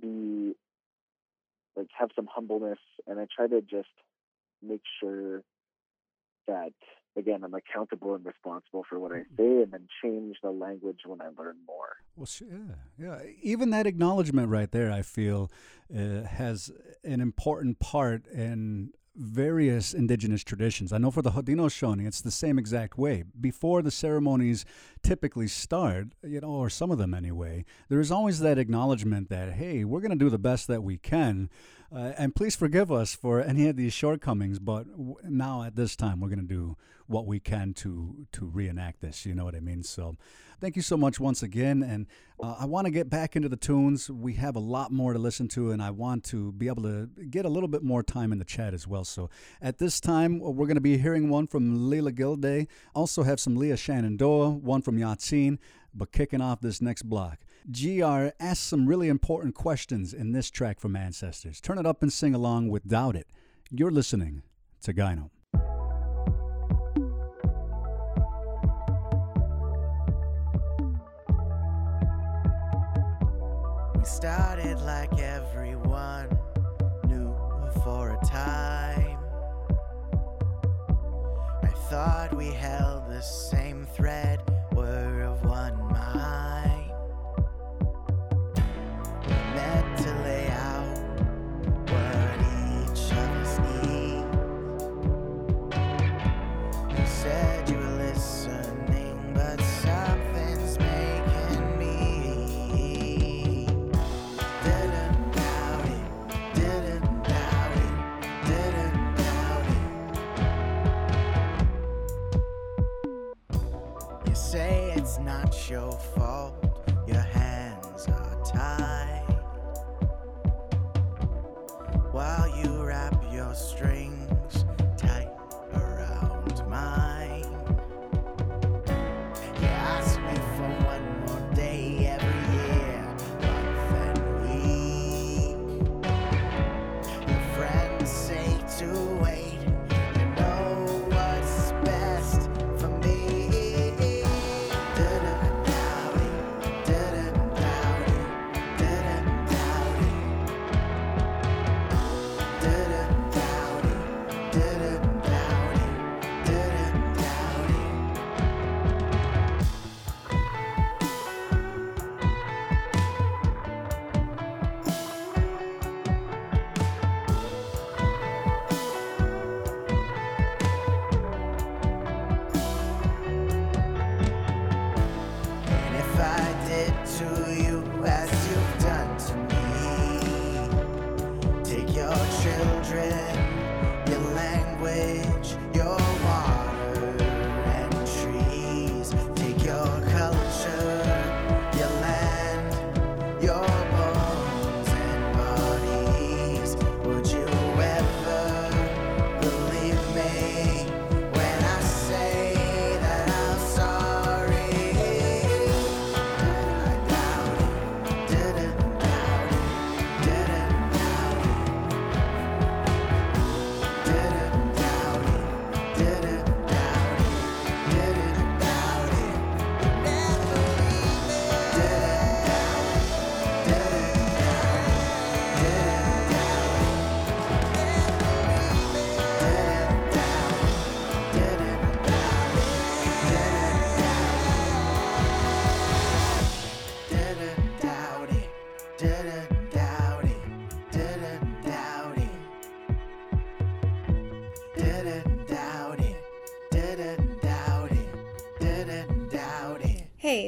[0.00, 0.54] be
[1.76, 3.88] like have some humbleness, and I try to just
[4.62, 5.42] make sure
[6.46, 6.72] that
[7.16, 11.20] again I'm accountable and responsible for what I say, and then change the language when
[11.20, 11.96] I learn more.
[12.16, 13.18] Well, yeah, yeah.
[13.42, 15.50] Even that acknowledgement right there, I feel,
[15.94, 16.70] uh, has
[17.04, 20.92] an important part in various indigenous traditions.
[20.92, 23.24] I know for the Haudenosaunee, it's the same exact way.
[23.40, 24.64] Before the ceremonies
[25.02, 29.54] typically start, you know, or some of them anyway, there is always that acknowledgement that,
[29.54, 31.48] hey, we're going to do the best that we can.
[31.96, 35.96] Uh, and please forgive us for any of these shortcomings, but w- now at this
[35.96, 36.76] time, we're going to do
[37.06, 39.24] what we can to to reenact this.
[39.24, 39.82] You know what I mean?
[39.82, 40.14] So,
[40.60, 41.82] thank you so much once again.
[41.82, 42.06] And
[42.38, 44.10] uh, I want to get back into the tunes.
[44.10, 47.08] We have a lot more to listen to, and I want to be able to
[47.30, 49.04] get a little bit more time in the chat as well.
[49.04, 49.30] So,
[49.62, 52.68] at this time, we're going to be hearing one from Leela Gilday.
[52.94, 55.56] Also, have some Leah Shenandoah, one from Yatsine.
[55.94, 57.38] But kicking off this next block,
[57.72, 61.60] GR asks some really important questions in this track from Ancestors.
[61.60, 63.26] Turn it up and sing along with Doubt It.
[63.72, 64.42] You're listening
[64.82, 65.30] to Gyno.
[73.96, 76.38] We started like everyone
[77.08, 77.34] knew
[77.82, 79.18] for a time.
[81.64, 84.35] I thought we held the same thread,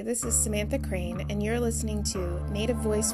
[0.09, 3.13] this is Samantha Crain, and you're listening to Native Voice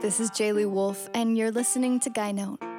[0.00, 2.69] This is Jayli Wolf, and you're listening to Guy Note.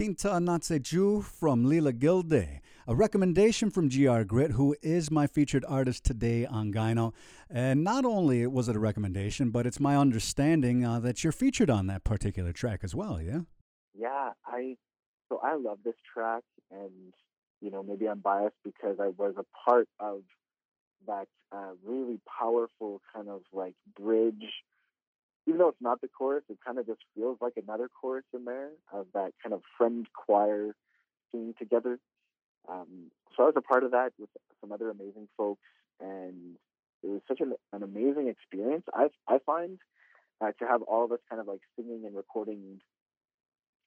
[0.00, 5.62] K'eintah Natse Ju from Leela Gilday, a recommendation from GR Gritt, who is my featured
[5.68, 7.12] artist today on Gyno.
[7.50, 11.68] And not only was it a recommendation, but it's my understanding uh, that you're featured
[11.68, 13.40] on that particular track as well, yeah?
[13.92, 14.78] Yeah, I
[15.28, 17.12] so I love this track, and
[17.60, 20.22] you know maybe I'm biased because I was a part of
[21.06, 24.48] that uh, really powerful kind of like bridge
[25.50, 28.44] even though it's not the chorus, it kind of just feels like another chorus in
[28.44, 30.76] there of that kind of friend choir
[31.32, 31.98] singing together.
[32.68, 34.30] Um, so I was a part of that with
[34.60, 35.66] some other amazing folks,
[36.00, 36.54] and
[37.02, 38.84] it was such an, an amazing experience.
[38.94, 39.80] I I find
[40.40, 42.80] uh, to have all of us kind of like singing and recording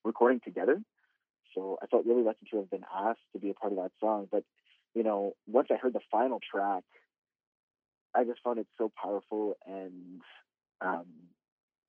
[0.04, 0.82] recording together.
[1.56, 3.92] So I felt really lucky to have been asked to be a part of that
[4.02, 4.28] song.
[4.30, 4.44] But
[4.96, 6.84] you know, once I heard the final track,
[8.14, 10.22] I just found it so powerful and
[10.82, 11.06] um,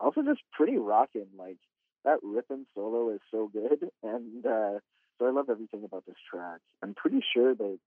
[0.00, 1.26] also just pretty rocking.
[1.38, 1.58] Like
[2.04, 4.78] that rhythm solo is so good, and uh,
[5.18, 6.60] so I love everything about this track.
[6.82, 7.78] I'm pretty sure that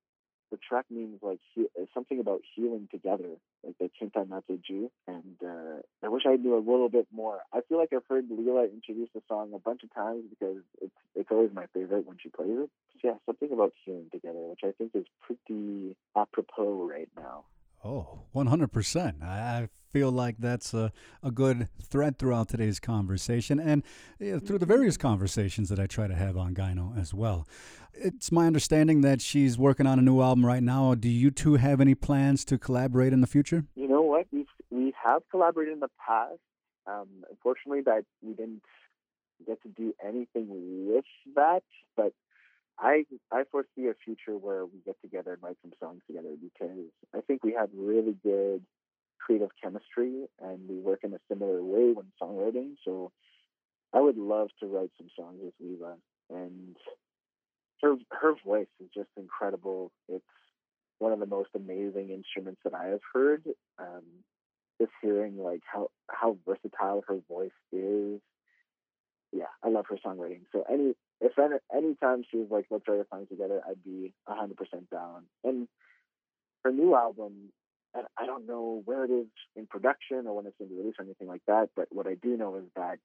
[0.51, 3.30] the track means like he- something about healing together,
[3.64, 4.89] like the K'eintah Natse Ju.
[5.08, 7.39] And uh, I wish I knew a little bit more.
[7.53, 10.95] I feel like I've heard Leela introduce the song a bunch of times because it's
[11.16, 12.70] it's always my favorite when she plays it.
[12.93, 17.43] So, yeah, something about healing together, which I think is pretty apropos right now.
[17.88, 19.24] Oh, 100%.
[19.24, 20.92] I I feel like that's a,
[21.24, 23.82] a good thread throughout today's conversation and
[24.46, 27.48] through the various conversations that I try to have on Gyno as well.
[27.94, 30.94] It's my understanding that she's working on a new album right now.
[30.96, 33.64] Do you two have any plans to collaborate in the future?
[33.76, 34.28] You know what?
[34.34, 36.40] We we have collaborated in the past.
[36.86, 38.64] Um, unfortunately, that we didn't
[39.46, 40.48] get to do anything
[40.90, 41.64] with that.
[41.96, 42.12] But
[42.80, 46.86] I I foresee a future where we get together and write some songs together because
[47.16, 48.64] I think we have really good
[49.20, 52.76] creative chemistry and we work in a similar way when songwriting.
[52.86, 53.12] So
[53.94, 55.96] I would love to write some songs with Leva
[56.30, 56.76] and
[57.82, 59.92] her her voice is just incredible.
[60.08, 60.26] It's
[61.00, 63.44] one of the most amazing instruments that I have heard.
[63.80, 64.04] Um,
[64.80, 68.20] just hearing like how how versatile her voice is.
[69.32, 70.42] Yeah, I love her songwriting.
[70.52, 74.13] So any if any anytime she was like, let's write a song together, I'd be
[74.28, 75.24] hundred percent down.
[75.43, 75.68] And
[76.63, 77.51] her new album,
[77.95, 80.82] and I don't know where it is in production or when it's going to be
[80.82, 81.70] released or anything like that.
[81.76, 82.99] But what I do know is that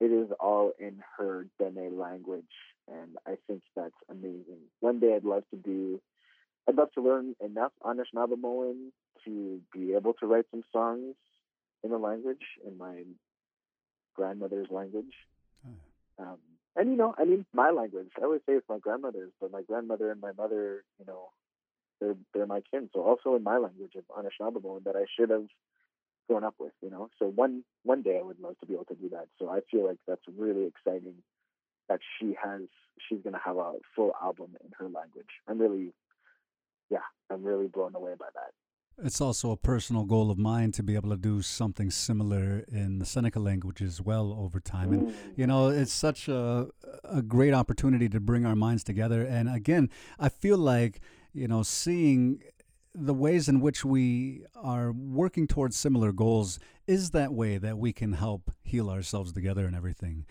[0.00, 2.44] it is all in her Dene language,
[2.86, 4.60] and I think that's amazing.
[4.80, 6.00] One day I'd love to do,
[6.68, 8.90] I'd love to learn enough Anishinaabemowin
[9.24, 11.16] to be able to write some songs
[11.82, 13.02] in the language, in my
[14.14, 15.14] grandmother's language.
[16.18, 16.38] Um,
[16.76, 18.08] and you know, I mean, my language.
[18.18, 21.30] I always say it's my grandmother's, but my grandmother and my mother, you know,
[22.00, 22.88] they're they're my kin.
[22.94, 25.46] So also in my language of Anishinaabemowin that I should have
[26.28, 27.08] grown up with, you know.
[27.18, 29.26] So one one day I would love to be able to do that.
[29.38, 31.14] So I feel like that's really exciting
[31.88, 32.62] that she has
[33.08, 35.30] she's gonna have a full album in her language.
[35.48, 35.92] I'm really
[36.90, 38.52] yeah, I'm really blown away by that.
[39.02, 42.98] It's also a personal goal of mine to be able to do something similar in
[42.98, 44.92] the Seneca language as well over time.
[44.92, 45.80] And, you know, mm.
[45.80, 46.68] it's such a,
[47.04, 49.22] a great opportunity to bring our minds together.
[49.22, 49.88] And again,
[50.18, 51.00] I feel like,
[51.32, 52.42] you know, seeing
[52.94, 57.92] the ways in which we are working towards similar goals is that way that we
[57.92, 60.26] can help heal ourselves together and everything.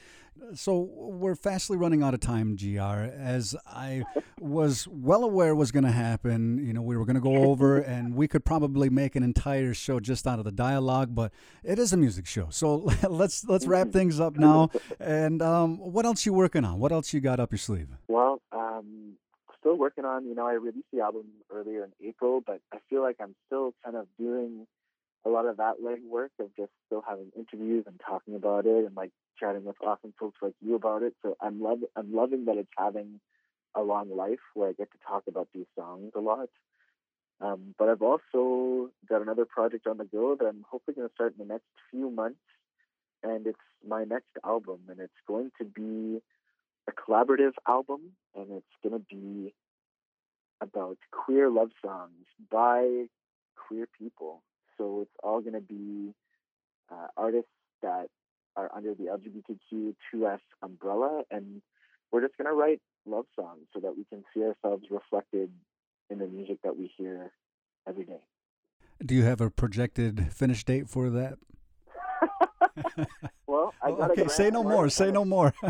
[0.53, 2.79] So we're fastly running out of time, GR.
[2.79, 4.03] As I
[4.39, 7.77] was well aware was going to happen, you know, we were going to go over,
[7.93, 11.13] and we could probably make an entire show just out of the dialogue.
[11.13, 11.31] But
[11.63, 12.75] it is a music show, so
[13.09, 14.69] let's let's wrap things up now.
[14.99, 16.79] And um, what else you working on?
[16.79, 17.89] What else you got up your sleeve?
[18.07, 19.17] Well, um,
[19.59, 20.25] still working on.
[20.25, 23.73] You know, I released the album earlier in April, but I feel like I'm still
[23.83, 24.65] kind of doing
[25.27, 28.95] a lot of that legwork of just still having interviews and talking about it and
[28.95, 31.13] like chatting with awesome folks like you about it.
[31.21, 33.19] So I'm love I'm loving that it's having
[33.75, 36.49] a long life where I get to talk about these songs a lot.
[37.39, 41.13] Um, but I've also got another project on the go that I'm hopefully going to
[41.13, 42.39] start in the next few months,
[43.21, 46.19] and it's my next album, and it's going to be
[46.87, 49.53] a collaborative album, and it's going to be
[50.61, 53.05] about queer love songs by
[53.67, 54.41] queer people.
[54.77, 56.13] So it's all going to be
[56.91, 57.49] uh, artists
[57.81, 58.07] that
[58.55, 61.61] are under the LGBTQ2S umbrella, and
[62.11, 65.51] we're just going to write love songs so that we can see ourselves reflected
[66.09, 67.31] in the music that we hear
[67.87, 68.21] every day.
[69.05, 71.37] Do you have a projected finish date for that?
[73.47, 74.89] Well, I got a okay, say no more.
[74.89, 75.53] Say no more.
[75.63, 75.69] I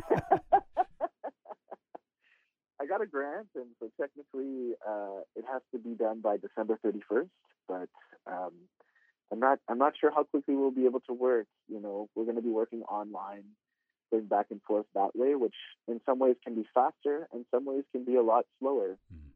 [2.88, 7.30] got a grant, and so technically uh, it has to be done by December 31st.
[7.68, 7.90] But
[8.26, 8.54] um,
[9.32, 11.48] I'm not I'm not sure how quickly we'll be able to work.
[11.68, 13.44] You know, we're going to be working online,
[14.12, 15.56] going back and forth that way, which
[15.88, 18.98] in some ways can be faster, and some ways can be a lot slower.
[19.14, 19.30] Mm-hmm.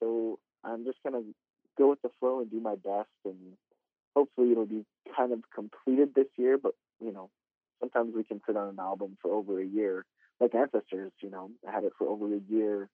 [0.00, 1.34] So I'm just going to
[1.76, 3.56] go with the flow and do my best, and
[4.16, 4.84] hopefully it'll be
[5.14, 6.58] kind of completed this year.
[6.58, 7.30] But you know,
[7.80, 10.06] sometimes we can sit on an album for over a year,
[10.40, 11.12] like Ancestors.
[11.20, 12.88] You know, I had it for over a year,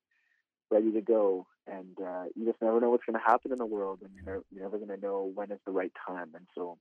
[0.71, 3.67] ready to go, and uh, you just never know what's going to happen in the
[3.67, 6.31] world, and you're you're never going to know when is the right time.
[6.35, 6.79] And so,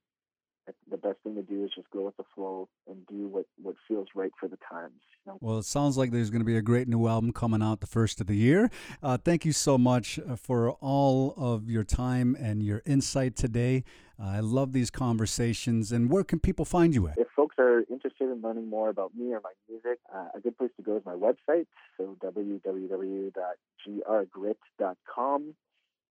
[0.89, 3.75] the best thing to do is just go with the flow and do what what
[3.87, 5.01] feels right for the times.
[5.25, 5.37] You know?
[5.41, 7.87] Well, it sounds like there's going to be a great new album coming out the
[7.87, 8.69] first of the year.
[9.01, 13.83] Uh, thank you so much uh, for all of your time and your insight today.
[14.21, 15.91] Uh, I love these conversations.
[15.91, 17.17] And where can people find you at?
[17.17, 20.57] If folks are interested in learning more about me or my music, uh, a good
[20.57, 21.67] place to go is my website.
[21.97, 23.31] So www.grgritt.com.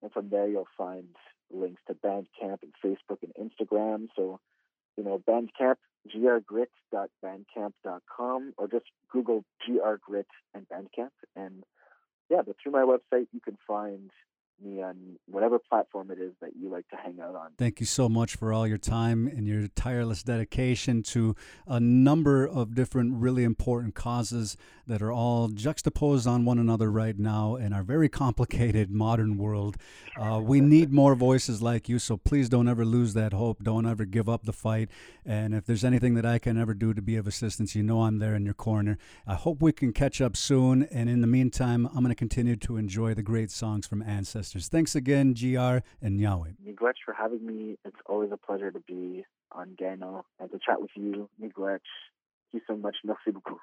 [0.02, 1.16] And from there, you'll find
[1.50, 4.08] links to Bandcamp and Facebook and Instagram.
[4.14, 4.38] So,
[4.96, 5.78] you know, Bandcamp,
[6.14, 11.10] grgritt.bandcamp.com, or just Google grgritt and Bandcamp.
[11.34, 11.64] And
[12.30, 14.12] yeah, but through my website, you can find
[14.60, 17.50] me on whatever platform it is that you like to hang out on.
[17.56, 21.36] Thank you so much for all your time and your tireless dedication to
[21.66, 24.56] a number of different really important causes
[24.86, 29.76] that are all juxtaposed on one another right now in our very complicated modern world.
[30.18, 33.62] Uh, we need more voices like you, so please don't ever lose that hope.
[33.62, 34.88] Don't ever give up the fight.
[35.24, 38.02] And if there's anything that I can ever do to be of assistance, you know
[38.02, 38.98] I'm there in your corner.
[39.26, 40.84] I hope we can catch up soon.
[40.84, 44.47] And in the meantime, I'm going to continue to enjoy the great songs from Ancestors.
[44.52, 46.54] Thanks again, GR and Nyaweh.
[46.64, 47.76] Miigwech for having me.
[47.84, 51.28] It's always a pleasure to be on Gano and to chat with you.
[51.40, 51.80] Miigwech.
[52.50, 52.96] Thank you so much.
[53.04, 53.60] Merci beaucoup.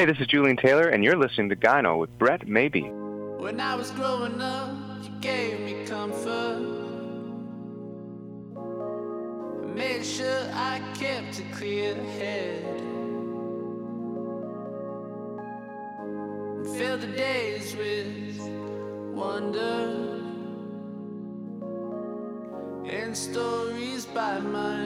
[0.00, 2.88] Hey, this is Julian Taylor, and you're listening to Gyno with Brett Maybee.
[2.88, 6.58] When I was growing up, you gave me comfort.
[9.74, 12.64] Made sure I kept a clear head.
[16.62, 18.40] The days with
[19.12, 20.22] wonder.
[22.86, 24.79] And stories by my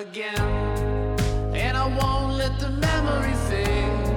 [0.00, 0.40] again.
[1.54, 4.09] And I won't let the memory fade.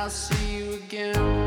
[0.00, 1.39] I'll see you again.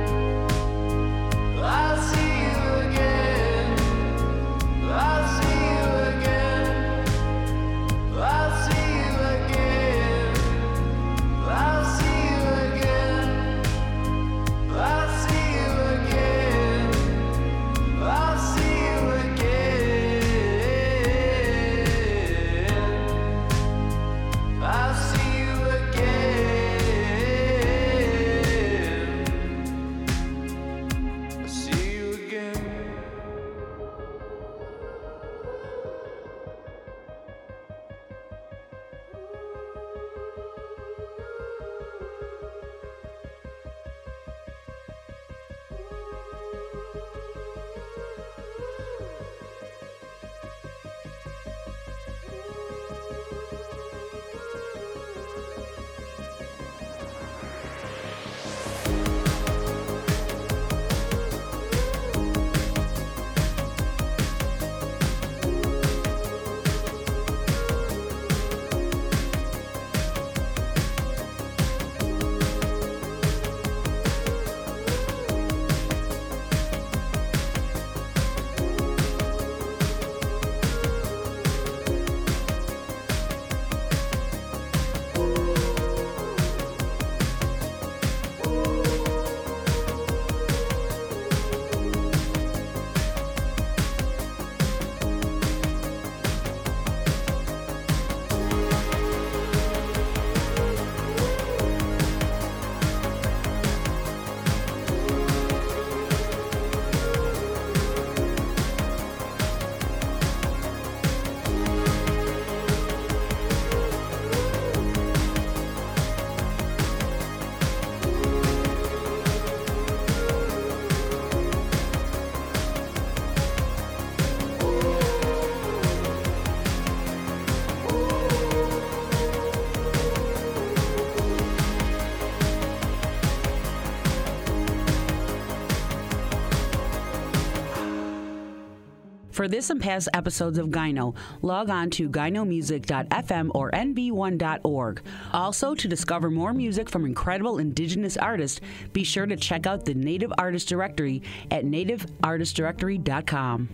[139.43, 145.01] For this and past episodes of Gyno, log on to gynomusic.fm or nv1.org.
[145.33, 148.61] Also, to discover more music from incredible indigenous artists,
[148.93, 153.69] be sure to check out the Native Artist Directory at nativeartistdirectory.com.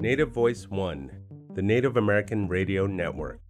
[0.00, 1.10] Native Voice One,
[1.54, 3.40] the Native American Radio Network.